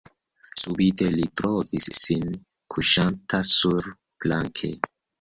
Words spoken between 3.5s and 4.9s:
surplanke.